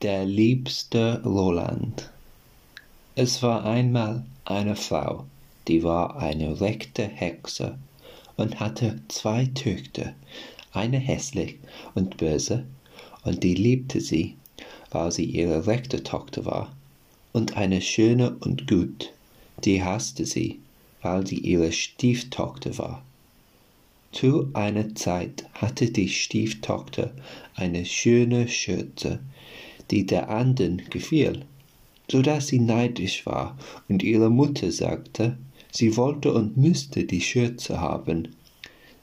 Der 0.00 0.24
liebste 0.24 1.20
Roland. 1.24 2.08
Es 3.16 3.42
war 3.42 3.64
einmal 3.64 4.24
eine 4.44 4.76
Frau, 4.76 5.24
die 5.66 5.82
war 5.82 6.18
eine 6.18 6.60
rechte 6.60 7.02
Hexe 7.02 7.76
und 8.36 8.60
hatte 8.60 9.00
zwei 9.08 9.46
Töchter, 9.46 10.14
eine 10.72 10.98
hässlich 10.98 11.56
und 11.96 12.16
böse, 12.16 12.64
und 13.24 13.42
die 13.42 13.56
liebte 13.56 14.00
sie, 14.00 14.36
weil 14.92 15.10
sie 15.10 15.24
ihre 15.24 15.66
rechte 15.66 16.04
Tochter 16.04 16.44
war, 16.44 16.72
und 17.32 17.56
eine 17.56 17.80
schöne 17.80 18.36
und 18.38 18.68
gut, 18.68 19.12
die 19.64 19.82
hasste 19.82 20.26
sie, 20.26 20.60
weil 21.02 21.26
sie 21.26 21.38
ihre 21.38 21.72
Stieftochter 21.72 22.78
war. 22.78 23.02
Zu 24.12 24.48
einer 24.52 24.94
Zeit 24.94 25.44
hatte 25.54 25.90
die 25.90 26.08
Stieftochter 26.08 27.10
eine 27.56 27.84
schöne 27.84 28.46
Schürze, 28.46 29.18
die 29.90 30.06
der 30.06 30.28
anderen 30.28 30.82
gefiel, 30.90 31.44
so 32.10 32.22
dass 32.22 32.48
sie 32.48 32.60
neidisch 32.60 33.26
war 33.26 33.58
und 33.88 34.02
ihre 34.02 34.30
Mutter 34.30 34.70
sagte, 34.72 35.36
sie 35.70 35.96
wollte 35.96 36.32
und 36.32 36.56
müsste 36.56 37.04
die 37.04 37.20
Schürze 37.20 37.80
haben. 37.80 38.28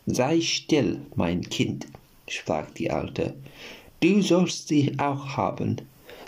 Sei 0.05 0.41
still, 0.41 1.01
mein 1.15 1.41
Kind, 1.41 1.87
sprach 2.27 2.69
die 2.71 2.91
Alte, 2.91 3.35
du 4.01 4.21
sollst 4.21 4.67
sie 4.67 4.97
auch 4.99 5.37
haben. 5.37 5.81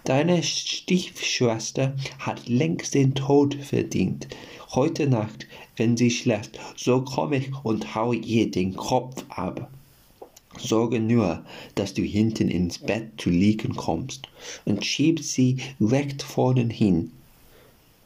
Deine 0.04 0.42
Stiefschwester 0.42 1.96
hat 2.20 2.48
längst 2.48 2.94
den 2.94 3.14
Tod 3.14 3.56
verdient. 3.56 4.28
Heute 4.72 5.08
Nacht, 5.08 5.48
wenn 5.76 5.98
sie 5.98 6.12
schläft, 6.12 6.60
so 6.78 7.02
komm 7.02 7.34
ich 7.34 7.50
und 7.64 7.94
hau 7.94 8.14
ihr 8.14 8.50
den 8.50 8.76
Kopf 8.76 9.26
ab. 9.30 9.70
Sorge 10.60 11.00
nur, 11.00 11.44
dass 11.76 11.94
du 11.94 12.02
hinten 12.02 12.50
ins 12.50 12.80
Bett 12.80 13.12
zu 13.18 13.30
liegen 13.30 13.76
kommst 13.76 14.28
und 14.66 14.86
schieb 14.86 15.22
sie 15.22 15.58
recht 15.80 16.24
vorne 16.24 16.68
hin. 16.70 17.12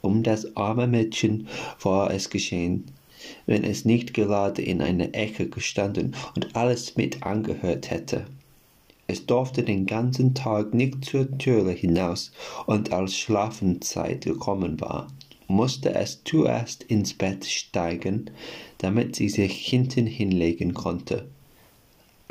Um 0.02 0.24
das 0.24 0.56
arme 0.58 0.88
Mädchen 0.88 1.48
war 1.82 2.12
es 2.12 2.30
geschehen, 2.30 2.86
wenn 3.46 3.64
es 3.64 3.86
nicht 3.86 4.14
gerade 4.14 4.62
in 4.62 4.82
einer 4.82 5.14
Ecke 5.14 5.48
gestanden 5.48 6.16
und 6.36 6.56
alles 6.56 6.98
mit 6.98 7.24
angehört 7.24 7.92
hätte. 7.92 8.26
Es 9.08 9.26
durfte 9.26 9.64
den 9.64 9.86
ganzen 9.86 10.34
Tag 10.34 10.74
nicht 10.74 11.04
zur 11.04 11.38
Türe 11.38 11.72
hinaus, 11.72 12.32
und 12.66 12.94
als 12.94 13.18
Schlafenszeit 13.18 14.24
gekommen 14.24 14.80
war, 14.80 15.08
musste 15.48 15.94
es 15.94 16.22
zuerst 16.24 16.84
ins 16.84 17.14
Bett 17.14 17.46
steigen, 17.46 18.32
damit 18.78 19.18
sie 19.18 19.28
sich 19.28 19.54
hinten 19.54 20.08
hinlegen 20.08 20.74
konnte. 20.74 21.28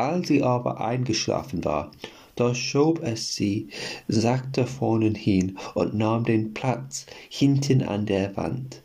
Als 0.01 0.29
sie 0.29 0.43
aber 0.43 0.81
eingeschlafen 0.81 1.63
war, 1.63 1.93
da 2.35 2.55
schob 2.55 3.03
es 3.03 3.37
sie 3.37 3.69
sachte 4.09 4.67
vorne 4.67 5.11
hin 5.11 5.59
und 5.75 5.93
nahm 5.93 6.25
den 6.25 6.55
Platz 6.55 7.05
hinten 7.29 7.83
an 7.83 8.07
der 8.07 8.35
Wand. 8.35 8.81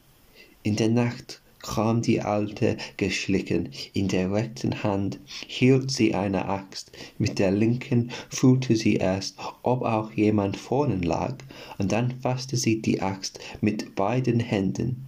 In 0.64 0.76
der 0.76 0.90
Nacht 0.90 1.42
kam 1.62 2.02
die 2.02 2.20
Alte 2.20 2.76
geschlichen, 2.98 3.70
in 3.94 4.10
der 4.10 4.30
rechten 4.30 4.84
Hand 4.84 5.22
hielt 5.48 5.90
sie 5.90 6.14
eine 6.14 6.50
Axt, 6.50 6.92
mit 7.18 7.40
der 7.40 7.52
linken 7.52 8.12
fühlte 8.30 8.76
sie 8.76 8.98
erst, 8.98 9.38
ob 9.64 9.84
auch 9.84 10.12
jemand 10.12 10.58
vornen 10.58 11.02
lag, 11.02 11.36
und 11.78 11.94
dann 11.94 12.12
fasste 12.20 12.58
sie 12.58 12.82
die 12.82 13.02
Axt 13.02 13.40
mit 13.62 13.96
beiden 13.96 14.42
Händen, 14.42 15.06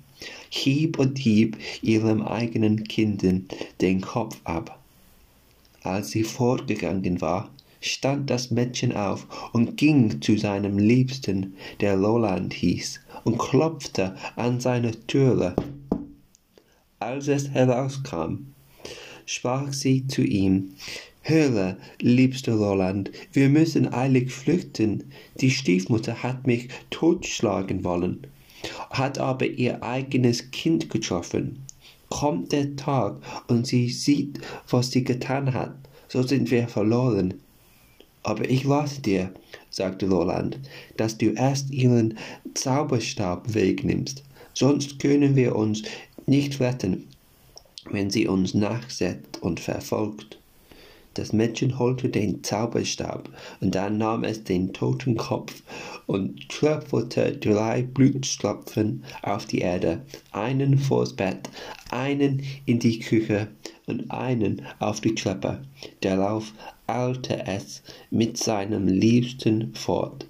hieb 0.47 0.99
und 0.99 1.17
hieb 1.17 1.57
ihrem 1.81 2.21
eigenen 2.21 2.85
Kinden 2.85 3.49
den 3.81 3.99
Kopf 3.99 4.39
ab. 4.45 4.76
Als 5.83 6.09
sie 6.11 6.23
fortgegangen 6.23 7.21
war, 7.21 7.51
stand 7.81 8.29
das 8.29 8.51
Mädchen 8.51 8.95
auf 8.95 9.27
und 9.53 9.77
ging 9.77 10.21
zu 10.21 10.37
seinem 10.37 10.77
Liebsten, 10.77 11.55
der 11.79 11.97
Roland 11.97 12.53
hieß, 12.53 12.99
und 13.23 13.37
klopfte 13.37 14.15
an 14.35 14.59
seine 14.59 14.91
Türe. 15.07 15.55
Als 16.99 17.27
es 17.27 17.49
herauskam, 17.49 18.47
sprach 19.25 19.71
sie 19.71 20.07
zu 20.07 20.23
ihm, 20.23 20.73
Höre, 21.21 21.77
liebster 21.99 22.55
Roland, 22.55 23.11
wir 23.33 23.49
müssen 23.49 23.93
eilig 23.93 24.31
flüchten. 24.31 25.03
Die 25.41 25.51
Stiefmutter 25.51 26.23
hat 26.23 26.47
mich 26.47 26.69
totschlagen 26.89 27.83
wollen, 27.83 28.25
hat 28.89 29.19
aber 29.19 29.45
ihr 29.45 29.83
eigenes 29.83 30.51
Kind 30.51 30.89
getroffen 30.89 31.66
kommt 32.09 32.51
der 32.51 32.75
Tag 32.75 33.17
und 33.47 33.67
sie 33.67 33.89
sieht, 33.89 34.39
was 34.69 34.91
sie 34.91 35.03
getan 35.03 35.53
hat, 35.53 35.75
so 36.07 36.23
sind 36.23 36.51
wir 36.51 36.67
verloren. 36.67 37.35
Aber 38.23 38.49
ich 38.49 38.67
rate 38.67 39.01
dir, 39.01 39.33
sagte 39.69 40.09
Roland, 40.09 40.59
dass 40.97 41.17
du 41.17 41.27
erst 41.31 41.71
ihren 41.71 42.17
Zauberstab 42.53 43.53
wegnimmst, 43.53 44.23
sonst 44.53 44.99
können 44.99 45.35
wir 45.35 45.55
uns 45.55 45.83
nicht 46.25 46.59
retten, 46.59 47.07
wenn 47.89 48.09
sie 48.09 48.27
uns 48.27 48.53
nachsetzt 48.53 49.41
und 49.41 49.59
verfolgt. 49.59 50.39
Das 51.17 51.33
Mädchen 51.33 51.79
holte 51.79 52.09
den 52.09 52.43
Zauberstab 52.43 53.27
und 53.59 53.73
dann 53.73 53.97
nahm 53.97 54.23
es 54.23 54.43
den 54.43 54.71
toten 54.71 55.17
Kopf 55.17 55.63
und 56.05 56.47
tröpfelte 56.47 57.35
drei 57.37 57.81
Blutstropfen 57.81 59.03
auf 59.23 59.47
die 59.47 59.61
Erde, 59.61 60.03
einen 60.31 60.77
vors 60.77 61.13
Bett, 61.13 61.49
einen 61.89 62.43
in 62.67 62.77
die 62.77 62.99
Küche 62.99 63.47
und 63.87 64.11
einen 64.11 64.61
auf 64.77 65.01
die 65.01 65.15
Treppe. 65.15 65.63
Darauf 66.01 66.53
eilte 66.85 67.47
es 67.47 67.81
mit 68.11 68.37
seinem 68.37 68.87
Liebsten 68.87 69.73
fort. 69.73 70.27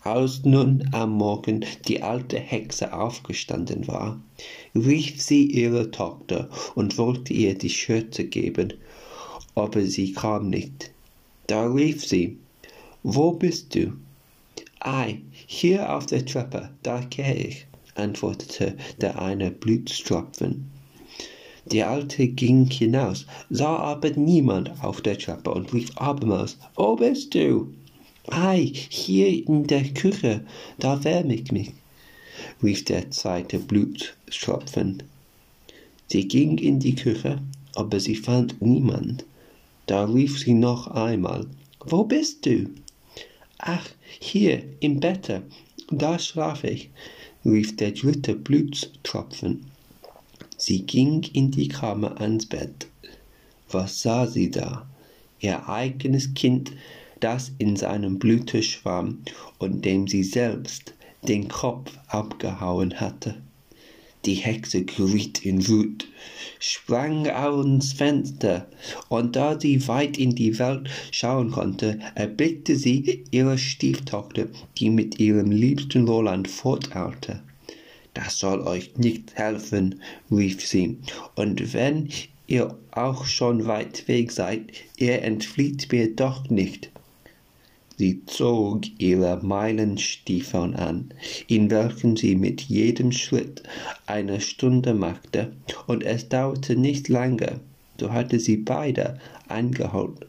Als 0.00 0.44
nun 0.44 0.88
am 0.90 1.12
Morgen 1.12 1.64
die 1.86 2.02
alte 2.02 2.40
Hexe 2.40 2.92
aufgestanden 2.92 3.86
war, 3.86 4.20
rief 4.74 5.22
sie 5.22 5.44
ihre 5.44 5.92
Tochter 5.92 6.50
und 6.74 6.98
wollte 6.98 7.32
ihr 7.32 7.56
die 7.56 7.70
Schürze 7.70 8.24
geben, 8.24 8.72
aber 9.56 9.86
sie 9.86 10.12
kam 10.12 10.50
nicht. 10.50 10.90
Da 11.46 11.66
rief 11.66 12.04
sie, 12.04 12.36
Wo 13.02 13.32
bist 13.32 13.74
du? 13.74 13.92
Ei, 14.80 15.22
hier 15.46 15.94
auf 15.96 16.06
der 16.06 16.26
Treppe, 16.26 16.70
da 16.82 17.00
geh 17.08 17.32
ich, 17.32 17.66
antwortete 17.94 18.76
der 19.00 19.20
eine 19.20 19.50
Blutstropfen. 19.50 20.70
Die 21.72 21.82
Alte 21.82 22.28
ging 22.28 22.66
hinaus, 22.70 23.26
sah 23.48 23.78
aber 23.78 24.10
niemand 24.10 24.70
auf 24.84 25.00
der 25.00 25.18
Treppe 25.18 25.50
und 25.52 25.72
rief 25.72 25.90
abermals, 25.96 26.58
Wo 26.74 26.94
bist 26.94 27.34
du? 27.34 27.72
Ei, 28.28 28.72
hier 28.90 29.28
in 29.48 29.66
der 29.66 29.84
Küche, 29.84 30.44
da 30.78 31.02
wärme 31.02 31.34
ich 31.34 31.50
mich, 31.50 31.72
rief 32.62 32.84
der 32.84 33.10
zweite 33.10 33.58
Blutstropfen. 33.58 35.02
Sie 36.08 36.28
ging 36.28 36.58
in 36.58 36.78
die 36.78 36.94
Küche, 36.94 37.40
aber 37.74 37.98
sie 38.00 38.16
fand 38.16 38.60
niemand. 38.60 39.24
Da 39.86 40.04
rief 40.04 40.38
sie 40.38 40.54
noch 40.54 40.88
einmal, 40.88 41.46
Wo 41.80 42.04
bist 42.04 42.44
du? 42.44 42.68
Ach, 43.58 43.88
hier 44.18 44.62
im 44.80 44.98
Bette, 44.98 45.42
da 45.90 46.18
schlaf 46.18 46.64
ich, 46.64 46.90
rief 47.44 47.76
der 47.76 47.92
dritte 47.92 48.34
Blutstropfen. 48.34 49.66
Sie 50.56 50.82
ging 50.82 51.22
in 51.32 51.52
die 51.52 51.68
Kammer 51.68 52.20
ans 52.20 52.46
Bett. 52.46 52.88
Was 53.70 54.02
sah 54.02 54.26
sie 54.26 54.50
da? 54.50 54.88
Ihr 55.38 55.68
eigenes 55.68 56.34
Kind, 56.34 56.72
das 57.20 57.52
in 57.58 57.76
seinem 57.76 58.18
Blute 58.18 58.62
schwamm 58.62 59.18
und 59.58 59.84
dem 59.84 60.08
sie 60.08 60.24
selbst 60.24 60.94
den 61.28 61.48
Kopf 61.48 61.96
abgehauen 62.08 63.00
hatte. 63.00 63.36
Die 64.26 64.34
Hexe 64.34 64.84
geriet 64.84 65.46
in 65.46 65.68
Wut, 65.68 66.08
sprang 66.58 67.28
ans 67.28 67.92
Fenster, 67.92 68.66
und 69.08 69.36
da 69.36 69.58
sie 69.58 69.86
weit 69.86 70.18
in 70.18 70.34
die 70.34 70.58
Welt 70.58 70.90
schauen 71.12 71.52
konnte, 71.52 72.00
erblickte 72.16 72.74
sie 72.74 73.22
ihre 73.30 73.56
Stieftochter, 73.56 74.48
die 74.78 74.90
mit 74.90 75.20
ihrem 75.20 75.52
liebsten 75.52 76.08
Roland 76.08 76.48
forteilte. 76.48 77.40
Das 78.14 78.38
soll 78.38 78.62
euch 78.62 78.96
nicht 78.96 79.36
helfen, 79.36 80.00
rief 80.28 80.66
sie, 80.66 80.98
und 81.36 81.72
wenn 81.72 82.08
ihr 82.48 82.76
auch 82.90 83.26
schon 83.26 83.66
weit 83.66 84.08
weg 84.08 84.32
seid, 84.32 84.72
ihr 84.96 85.22
entflieht 85.22 85.92
mir 85.92 86.16
doch 86.16 86.50
nicht. 86.50 86.90
Sie 87.98 88.24
zog 88.26 88.82
ihre 88.98 89.42
Meilenstiefeln 89.42 90.74
an, 90.74 91.14
in 91.46 91.70
welchen 91.70 92.16
sie 92.16 92.36
mit 92.36 92.60
jedem 92.62 93.10
Schritt 93.10 93.62
eine 94.06 94.40
Stunde 94.40 94.92
machte, 94.92 95.52
und 95.86 96.04
es 96.04 96.28
dauerte 96.28 96.76
nicht 96.76 97.08
lange, 97.08 97.60
so 97.98 98.12
hatte 98.12 98.38
sie 98.38 98.58
beide 98.58 99.18
eingeholt. 99.48 100.26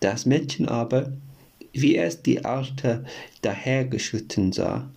Das 0.00 0.24
Mädchen 0.24 0.66
aber, 0.66 1.12
wie 1.72 1.96
es 1.96 2.22
die 2.22 2.44
Alte 2.44 3.04
dahergeschritten 3.42 4.52
sah, 4.52 4.88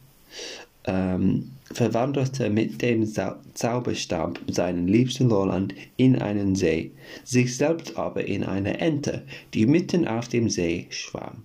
ähm, 0.85 1.51
verwandelte 1.73 2.49
mit 2.49 2.81
dem 2.81 3.05
Zauberstab 3.53 4.39
seinen 4.49 4.87
liebsten 4.87 5.31
Roland 5.31 5.73
in 5.97 6.21
einen 6.21 6.55
See, 6.55 6.91
sich 7.23 7.55
selbst 7.57 7.97
aber 7.97 8.25
in 8.25 8.43
eine 8.43 8.79
Ente, 8.79 9.23
die 9.53 9.65
mitten 9.65 10.07
auf 10.07 10.27
dem 10.27 10.49
See 10.49 10.87
schwamm. 10.89 11.43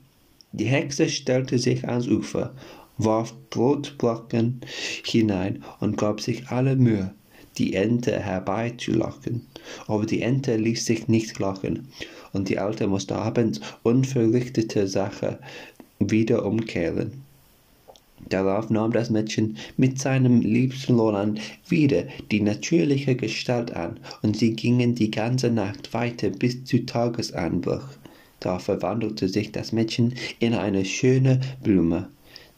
Die 0.52 0.66
Hexe 0.66 1.08
stellte 1.08 1.58
sich 1.58 1.86
ans 1.88 2.06
Ufer, 2.06 2.54
warf 2.96 3.34
Brotbrocken 3.50 4.60
hinein 5.04 5.62
und 5.80 5.96
gab 5.96 6.20
sich 6.20 6.48
alle 6.48 6.76
Mühe, 6.76 7.12
die 7.56 7.74
Ente 7.74 8.18
herbeizulocken. 8.18 9.46
Aber 9.86 10.06
die 10.06 10.22
Ente 10.22 10.56
ließ 10.56 10.84
sich 10.84 11.08
nicht 11.08 11.38
locken, 11.38 11.88
und 12.32 12.48
die 12.48 12.58
Alte 12.58 12.86
musste 12.86 13.16
abends 13.16 13.60
unverrichtete 13.82 14.86
Sache 14.86 15.38
wieder 15.98 16.44
umkehren. 16.44 17.27
Darauf 18.28 18.68
nahm 18.70 18.92
das 18.92 19.10
Mädchen 19.10 19.56
mit 19.76 19.98
seinem 19.98 20.40
liebsten 20.40 20.98
Roland 20.98 21.40
wieder 21.68 22.04
die 22.30 22.40
natürliche 22.40 23.14
Gestalt 23.14 23.74
an, 23.74 24.00
und 24.22 24.36
sie 24.36 24.54
gingen 24.54 24.94
die 24.94 25.10
ganze 25.10 25.50
Nacht 25.50 25.94
weiter 25.94 26.30
bis 26.30 26.64
zu 26.64 26.84
Tagesanbruch. 26.84 27.88
Da 28.40 28.58
verwandelte 28.58 29.28
sich 29.28 29.52
das 29.52 29.72
Mädchen 29.72 30.14
in 30.38 30.54
eine 30.54 30.84
schöne 30.84 31.40
Blume, 31.62 32.08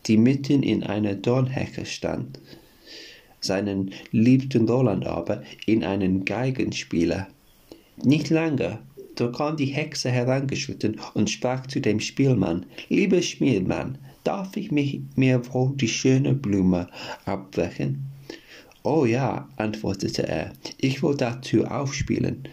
die 0.07 0.17
mitten 0.17 0.63
in 0.63 0.83
einer 0.83 1.15
Dornhecke 1.15 1.87
stand, 1.87 2.39
seinen 3.41 3.93
liebsten 4.13 4.69
Roland 4.69 5.07
aber 5.07 5.43
in 5.67 5.85
einen 5.85 6.25
Geigenspieler. 6.25 7.29
Nicht 8.03 8.31
lange, 8.31 8.79
da 9.17 9.29
kam 9.29 9.57
die 9.57 9.67
Hexe 9.67 10.11
herangeschritten 10.11 11.01
und 11.15 11.31
sprach 11.31 11.67
zu 11.67 11.81
dem 11.81 12.01
Spielmann, 12.01 12.67
Lieber 12.89 13.23
Spielmann, 13.23 13.99
darf 14.31 14.57
ich 14.57 14.71
mich, 14.71 15.01
mir 15.17 15.43
wohl 15.53 15.73
die 15.75 15.89
schöne 15.89 16.35
Blume 16.35 16.87
abbrechen? 17.25 18.07
Oh 18.85 19.05
ja, 19.05 19.49
antwortete 19.57 20.23
er, 20.29 20.53
ich 20.79 21.03
will 21.03 21.17
dazu 21.17 21.65
aufspielen. 21.65 22.45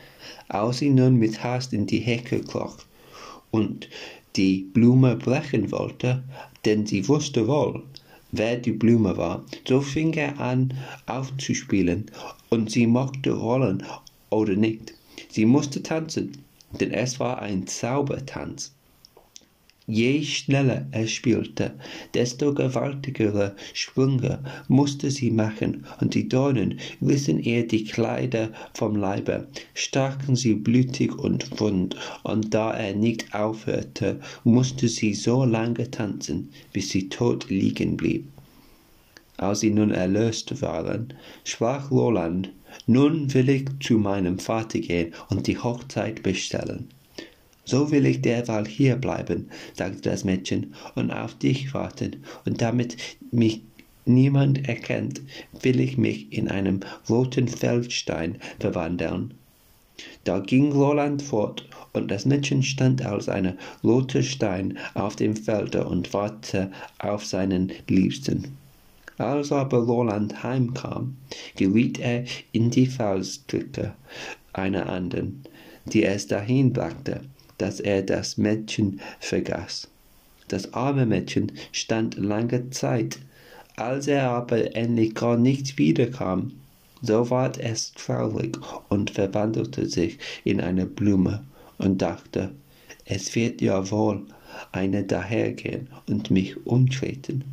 Als 0.47 0.79
sie 0.79 0.89
nun 0.89 1.17
mit 1.17 1.43
Hast 1.43 1.73
in 1.73 1.85
die 1.85 1.99
Hecke 1.99 2.41
kroch, 2.41 2.77
und 3.51 3.87
die 4.35 4.63
Blume 4.73 5.17
brechen 5.17 5.71
wollte, 5.71 6.23
denn 6.65 6.87
sie 6.87 7.07
wusste 7.07 7.47
wohl, 7.47 7.83
wer 8.31 8.57
die 8.57 8.71
Blume 8.71 9.15
war, 9.15 9.45
so 9.67 9.79
fing 9.79 10.13
er 10.13 10.39
an 10.39 10.73
aufzuspielen, 11.05 12.09
und 12.49 12.71
sie 12.71 12.87
mochte 12.87 13.33
rollen 13.33 13.83
oder 14.31 14.55
nicht. 14.55 14.95
Sie 15.29 15.45
musste 15.45 15.83
tanzen, 15.83 16.39
denn 16.79 16.89
es 16.89 17.19
war 17.19 17.39
ein 17.39 17.67
Zaubertanz. 17.67 18.73
Je 19.89 20.21
schneller 20.21 20.85
er 20.91 21.07
spielte, 21.07 21.71
desto 22.13 22.53
gewaltigere 22.53 23.55
Sprünge 23.73 24.39
musste 24.67 25.09
sie 25.11 25.31
machen, 25.31 25.85
und 26.01 26.13
die 26.13 26.27
Dornen 26.27 26.79
rissen 27.01 27.39
ihr 27.39 27.65
die 27.65 27.85
Kleider 27.85 28.51
vom 28.73 28.97
Leibe, 28.97 29.47
stachen 29.73 30.35
sie 30.35 30.55
blutig 30.55 31.17
und 31.17 31.57
wund, 31.61 31.95
und 32.23 32.53
da 32.53 32.73
er 32.73 32.95
nicht 32.95 33.33
aufhörte, 33.33 34.19
musste 34.43 34.89
sie 34.89 35.13
so 35.13 35.45
lange 35.45 35.89
tanzen, 35.89 36.49
bis 36.73 36.89
sie 36.89 37.07
tot 37.07 37.49
liegen 37.49 37.95
blieb. 37.95 38.27
Als 39.37 39.61
sie 39.61 39.69
nun 39.69 39.91
erlöst 39.91 40.61
waren, 40.61 41.13
sprach 41.45 41.91
Roland, 41.91 42.49
nun 42.87 43.33
will 43.33 43.47
ich 43.47 43.69
zu 43.79 43.97
meinem 43.99 44.37
Vater 44.37 44.79
gehen 44.79 45.13
und 45.29 45.47
die 45.47 45.57
Hochzeit 45.57 46.23
bestellen. 46.23 46.89
So 47.67 47.91
will 47.91 48.05
ich 48.05 48.21
derweil 48.21 48.65
hier 48.65 48.95
bleiben, 48.95 49.49
sagte 49.73 50.09
das 50.09 50.23
Mädchen, 50.23 50.73
und 50.95 51.11
auf 51.11 51.33
dich 51.37 51.73
warten, 51.73 52.23
und 52.45 52.61
damit 52.61 52.95
mich 53.29 53.61
niemand 54.05 54.69
erkennt, 54.69 55.19
will 55.61 55.81
ich 55.81 55.97
mich 55.97 56.31
in 56.31 56.47
einen 56.47 56.85
roten 57.09 57.49
Feldstein 57.49 58.37
verwandeln. 58.61 59.33
Da 60.23 60.39
ging 60.39 60.71
Roland 60.71 61.21
fort, 61.21 61.67
und 61.91 62.09
das 62.09 62.25
Mädchen 62.25 62.63
stand 62.63 63.05
als 63.05 63.27
ein 63.27 63.57
roter 63.83 64.23
Stein 64.23 64.77
auf 64.93 65.17
dem 65.17 65.35
Felde 65.35 65.85
und 65.85 66.13
wartete 66.13 66.71
auf 66.99 67.25
seinen 67.25 67.73
Liebsten. 67.89 68.55
Als 69.17 69.51
aber 69.51 69.79
Roland 69.79 70.41
heimkam, 70.41 71.17
geriet 71.57 71.99
er 71.99 72.23
in 72.53 72.69
die 72.69 72.85
Fallstricke 72.85 73.93
einer 74.53 74.87
anderen, 74.87 75.43
die 75.85 76.05
es 76.05 76.27
dahin 76.27 76.71
brachte, 76.71 77.21
dass 77.57 77.79
er 77.79 78.01
das 78.01 78.37
Mädchen 78.37 79.01
vergaß. 79.19 79.87
Das 80.47 80.73
arme 80.73 81.05
Mädchen 81.05 81.51
stand 81.71 82.15
lange 82.17 82.69
Zeit, 82.69 83.19
als 83.75 84.07
er 84.07 84.29
aber 84.31 84.75
endlich 84.75 85.13
gar 85.13 85.37
nicht 85.37 85.77
wiederkam, 85.77 86.53
so 87.01 87.29
ward 87.29 87.59
es 87.59 87.93
traurig 87.93 88.57
und 88.89 89.11
verwandelte 89.11 89.85
sich 89.87 90.17
in 90.43 90.61
eine 90.61 90.85
Blume 90.85 91.43
und 91.77 92.01
dachte, 92.01 92.51
es 93.05 93.35
wird 93.35 93.61
ja 93.61 93.91
wohl 93.91 94.25
eine 94.71 95.03
dahergehen 95.03 95.89
und 96.07 96.31
mich 96.31 96.65
umtreten. 96.65 97.43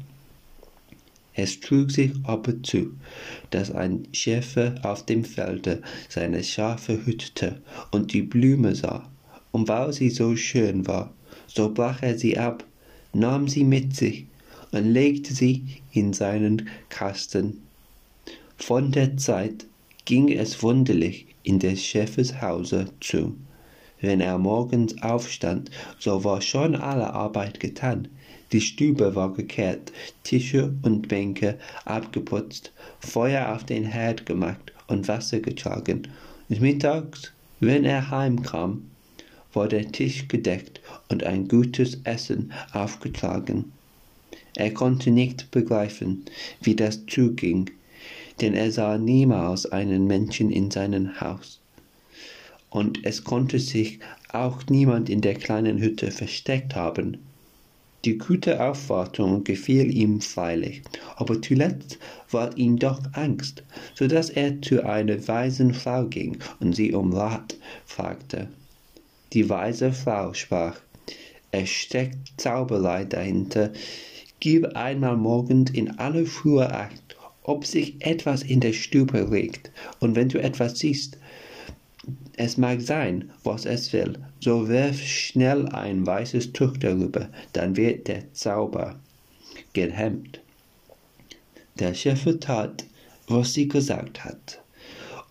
Es 1.35 1.59
trug 1.61 1.91
sich 1.91 2.13
aber 2.23 2.63
zu, 2.63 2.93
dass 3.51 3.73
ein 3.73 4.07
Schäfer 4.13 4.77
auf 4.83 5.05
dem 5.05 5.25
Felde 5.25 5.83
seine 6.09 6.45
Schafe 6.45 7.05
hütete 7.05 7.61
und 7.91 8.13
die 8.13 8.23
Blume 8.23 8.75
sah 8.77 9.05
und 9.55 9.69
weil 9.69 9.93
sie 9.93 10.11
so 10.11 10.35
schön 10.35 10.85
war, 10.89 11.15
so 11.47 11.73
brach 11.73 12.03
er 12.03 12.19
sie 12.19 12.37
ab, 12.37 12.65
nahm 13.13 13.47
sie 13.47 13.63
mit 13.63 13.95
sich 13.95 14.27
und 14.73 14.91
legte 14.91 15.33
sie 15.33 15.81
in 15.93 16.13
seinen 16.13 16.69
Kasten. 16.89 17.63
Von 18.57 18.91
der 18.91 19.17
Zeit 19.17 19.65
ging 20.07 20.33
es 20.33 20.61
wunderlich 20.65 21.27
in 21.45 21.61
des 21.61 21.85
Chefes 21.85 22.43
Hause 22.43 22.87
zu. 22.99 23.37
Wenn 24.01 24.21
er 24.21 24.39
morgens 24.39 25.01
aufstand, 25.03 25.71
so 26.01 26.25
war 26.25 26.41
schon 26.41 26.75
alle 26.75 27.15
Arbeit 27.15 27.61
getan. 27.61 28.09
Die 28.51 28.61
Stube 28.61 29.15
war 29.15 29.33
gekehrt, 29.35 29.93
Tische 30.25 30.75
und 30.83 31.07
Bänke 31.07 31.61
abgeputzt, 31.85 32.73
Feuer 32.99 33.55
auf 33.55 33.63
den 33.63 33.85
Herd 33.85 34.27
gemacht 34.27 34.73
und 34.89 35.07
Wasser 35.07 35.39
getragen. 35.39 36.09
Und 36.49 36.61
mittags, 36.61 37.33
wenn 37.61 37.85
er 37.85 38.11
heimkam, 38.11 38.91
war 39.55 39.69
der 39.69 39.91
Tisch 39.91 40.29
gedeckt 40.29 40.81
und 41.09 41.25
ein 41.25 41.49
gutes 41.49 42.01
Essen 42.05 42.53
aufgetragen. 42.73 43.73
Er 44.57 44.73
konnte 44.73 45.11
nicht 45.11 45.51
begreifen, 45.51 46.25
wie 46.63 46.77
das 46.77 47.07
zuging, 47.07 47.71
denn 48.41 48.55
er 48.55 48.71
sah 48.71 48.99
niemals 48.99 49.67
einen 49.67 50.07
Menschen 50.07 50.51
in 50.51 50.71
seinem 50.71 51.21
Haus. 51.21 51.61
Und 52.71 53.05
es 53.05 53.25
konnte 53.25 53.59
sich 53.59 54.01
auch 54.33 54.67
niemand 54.69 55.09
in 55.09 55.21
der 55.21 55.35
kleinen 55.35 55.79
Hütte 55.79 56.11
versteckt 56.11 56.75
haben. 56.75 57.19
Die 58.05 58.19
gute 58.19 58.63
Aufwartung 58.63 59.45
gefiel 59.45 59.97
ihm 59.97 60.21
freilich, 60.21 60.83
aber 61.17 61.41
zuletzt 61.41 61.99
war 62.31 62.57
ihm 62.59 62.79
doch 62.79 63.01
Angst, 63.13 63.63
so 63.95 64.07
dass 64.07 64.29
er 64.29 64.61
zu 64.61 64.85
einer 64.85 65.27
weisen 65.27 65.73
Frau 65.73 66.05
ging 66.05 66.37
und 66.61 66.75
sie 66.75 66.93
um 66.93 67.15
Rat 67.15 67.57
fragte. 67.87 68.49
Die 69.35 69.51
weise 69.51 69.93
Frau 69.93 70.33
sprach, 70.33 70.77
es 71.51 71.69
steckt 71.69 72.41
Zauberei 72.41 73.05
dahinter. 73.05 73.73
Gib 74.39 74.65
einmal 74.77 75.17
morgens 75.17 75.73
in 75.73 75.99
aller 75.99 76.25
Frühe 76.25 76.73
acht, 76.73 77.17
ob 77.43 77.67
sich 77.67 77.97
etwas 77.99 78.45
in 78.45 78.61
der 78.61 78.73
Stube 78.73 79.33
regt, 79.33 79.73
und 79.99 80.15
wenn 80.15 80.29
du 80.29 80.41
etwas 80.41 80.79
siehst, 80.79 81.19
es 82.37 82.57
mag 82.59 82.81
sein, 82.81 83.31
was 83.43 83.67
es 83.67 83.93
will, 83.93 84.19
so 84.39 84.69
werf 84.69 85.01
schnell 85.03 85.69
ein 85.69 86.07
weißes 86.07 86.53
Tuch 86.53 86.77
darüber, 86.77 87.29
dann 87.55 87.77
wird 87.77 88.07
der 88.07 88.33
Zauber 88.35 89.01
gehemmt. 89.73 90.41
Der 91.81 91.95
Schäfer 91.95 92.39
tat, 92.39 92.85
was 93.27 93.53
sie 93.53 93.67
gesagt 93.67 94.25
hat 94.25 94.64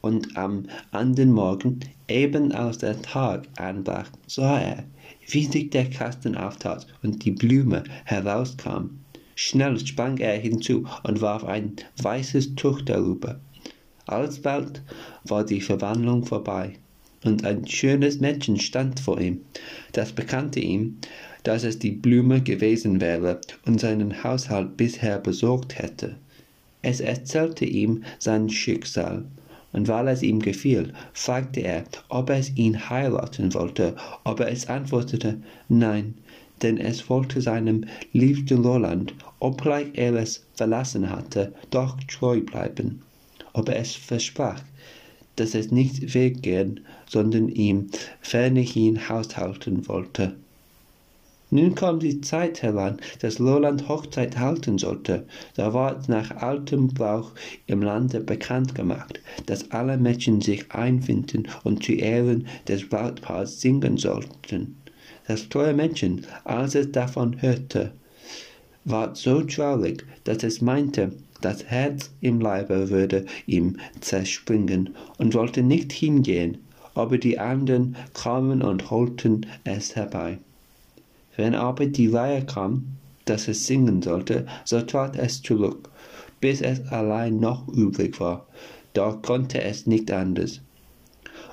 und 0.03 0.35
am 0.35 0.65
andern 0.91 1.31
Morgen, 1.31 1.79
eben 2.09 2.51
als 2.51 2.79
der 2.79 3.01
Tag 3.01 3.47
anbrach, 3.55 4.09
sah 4.27 4.59
er, 4.59 4.83
wie 5.29 5.45
sich 5.45 5.69
der 5.69 5.89
Kasten 5.89 6.35
auftat 6.35 6.85
und 7.03 7.23
die 7.23 7.31
Blume 7.31 7.85
herauskam. 8.03 8.99
Schnell 9.35 9.79
sprang 9.79 10.17
er 10.17 10.37
hinzu 10.37 10.85
und 11.03 11.21
warf 11.21 11.45
ein 11.45 11.77
weißes 12.01 12.55
Tuch 12.55 12.81
darüber. 12.81 13.39
Alsbald 14.05 14.81
war 15.23 15.45
die 15.45 15.61
Verwandlung 15.61 16.25
vorbei, 16.25 16.73
und 17.23 17.45
ein 17.45 17.65
schönes 17.65 18.19
Mädchen 18.19 18.59
stand 18.59 18.99
vor 18.99 19.21
ihm. 19.21 19.39
Das 19.93 20.11
bekannte 20.11 20.59
ihm, 20.59 20.97
dass 21.43 21.63
es 21.63 21.79
die 21.79 21.91
Blume 21.91 22.41
gewesen 22.41 22.99
wäre 22.99 23.39
und 23.65 23.79
seinen 23.79 24.21
Haushalt 24.21 24.75
bisher 24.75 25.19
besorgt 25.19 25.79
hätte. 25.79 26.17
Es 26.81 26.99
erzählte 26.99 27.63
ihm 27.63 28.03
sein 28.19 28.49
Schicksal, 28.49 29.23
und 29.73 29.87
weil 29.87 30.07
es 30.07 30.23
ihm 30.23 30.39
gefiel, 30.39 30.93
fragte 31.13 31.59
er, 31.61 31.83
ob 32.09 32.29
es 32.29 32.55
ihn 32.55 32.89
heiraten 32.89 33.53
wollte, 33.53 33.95
aber 34.23 34.49
es 34.49 34.67
antwortete 34.69 35.41
nein, 35.67 36.13
denn 36.61 36.77
es 36.77 37.09
wollte 37.09 37.41
seinem 37.41 37.85
liebsten 38.13 38.63
Roland, 38.63 39.13
obgleich 39.39 39.87
er 39.93 40.15
es 40.15 40.45
verlassen 40.53 41.09
hatte, 41.09 41.53
doch 41.71 41.97
treu 42.03 42.39
bleiben. 42.39 43.01
Aber 43.51 43.75
es 43.75 43.93
versprach, 43.93 44.61
dass 45.35 45.55
es 45.55 45.71
nicht 45.71 46.13
weggehen, 46.13 46.79
sondern 47.09 47.49
ihm 47.49 47.89
fernerhin 48.21 49.09
haushalten 49.09 49.87
wollte. 49.87 50.35
Nun 51.53 51.75
kam 51.75 51.99
die 51.99 52.19
Zeit 52.19 52.63
heran, 52.63 52.97
dass 53.19 53.37
Loland 53.37 53.87
Hochzeit 53.87 54.39
halten 54.39 54.79
sollte. 54.79 55.27
Da 55.53 55.71
ward 55.71 56.09
nach 56.09 56.31
altem 56.37 56.87
Brauch 56.87 57.29
im 57.67 57.83
Lande 57.83 58.21
bekannt 58.21 58.73
gemacht, 58.73 59.21
dass 59.45 59.69
alle 59.69 59.97
Mädchen 59.97 60.41
sich 60.41 60.71
einfinden 60.71 61.47
und 61.63 61.83
zu 61.83 61.91
Ehren 61.91 62.47
des 62.67 62.89
Brautpaars 62.89 63.61
singen 63.61 63.97
sollten. 63.97 64.77
Das 65.27 65.47
treue 65.47 65.75
Mädchen, 65.75 66.25
als 66.43 66.73
es 66.73 66.91
davon 66.91 67.39
hörte, 67.39 67.91
ward 68.83 69.15
so 69.15 69.43
traurig, 69.43 70.07
dass 70.23 70.41
es 70.41 70.59
meinte, 70.59 71.11
das 71.41 71.65
Herz 71.65 72.09
im 72.19 72.41
Leibe 72.41 72.89
würde 72.89 73.27
ihm 73.45 73.77
zerspringen 74.01 74.95
und 75.19 75.35
wollte 75.35 75.61
nicht 75.61 75.91
hingehen, 75.91 76.57
aber 76.95 77.19
die 77.19 77.37
anderen 77.37 77.95
kamen 78.15 78.63
und 78.63 78.89
holten 78.89 79.45
es 79.65 79.95
herbei. 79.95 80.39
Wenn 81.35 81.55
aber 81.55 81.85
die 81.85 82.13
Weihe 82.13 82.45
kam, 82.45 82.97
dass 83.25 83.47
es 83.47 83.65
singen 83.65 84.01
sollte, 84.01 84.45
so 84.65 84.81
trat 84.81 85.15
es 85.15 85.41
zurück, 85.41 85.89
bis 86.41 86.61
es 86.61 86.85
allein 86.87 87.39
noch 87.39 87.67
übrig 87.69 88.19
war. 88.19 88.45
Da 88.93 89.17
konnte 89.21 89.61
es 89.61 89.87
nicht 89.87 90.11
anders. 90.11 90.61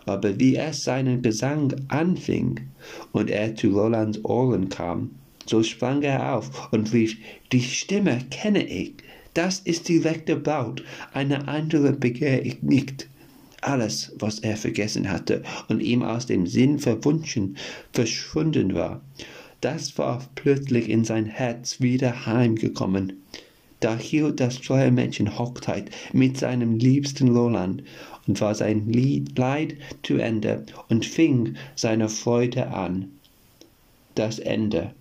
Aber 0.04 0.38
wie 0.38 0.56
es 0.56 0.84
seinen 0.84 1.22
Gesang 1.22 1.74
anfing 1.88 2.60
und 3.12 3.30
er 3.30 3.54
zu 3.54 3.70
Rolands 3.70 4.24
Ohren 4.24 4.68
kam, 4.68 5.10
so 5.46 5.62
sprang 5.62 6.02
er 6.02 6.34
auf 6.36 6.72
und 6.72 6.92
rief, 6.92 7.16
die 7.52 7.62
Stimme 7.62 8.20
kenne 8.30 8.66
ich, 8.66 8.94
das 9.34 9.60
ist 9.60 9.88
die 9.88 9.98
rechte 9.98 10.36
Braut, 10.36 10.82
eine 11.12 11.48
andere 11.48 11.92
begehre 11.92 12.40
ich 12.40 12.62
nicht. 12.62 13.08
Alles, 13.62 14.12
was 14.18 14.40
er 14.40 14.56
vergessen 14.56 15.10
hatte 15.10 15.42
und 15.68 15.80
ihm 15.80 16.02
aus 16.02 16.26
dem 16.26 16.46
Sinn 16.46 16.78
verwunschen, 16.78 17.56
verschwunden 17.92 18.74
war, 18.74 19.02
das 19.60 19.98
war 19.98 20.26
plötzlich 20.34 20.88
in 20.88 21.04
sein 21.04 21.26
Herz 21.26 21.80
wieder 21.80 22.26
heimgekommen. 22.26 23.22
Da 23.80 23.96
hielt 23.96 24.40
das 24.40 24.60
treue 24.60 24.90
Mädchen 24.90 25.38
Hochzeit 25.38 25.90
mit 26.12 26.38
seinem 26.38 26.76
liebsten 26.76 27.34
Roland 27.34 27.82
und 28.26 28.40
war 28.40 28.54
sein 28.54 28.92
Leid 29.36 29.76
zu 30.02 30.18
Ende 30.18 30.66
und 30.88 31.06
fing 31.06 31.56
seine 31.76 32.08
Freude 32.08 32.68
an. 32.68 33.10
Das 34.14 34.38
Ende. 34.38 34.92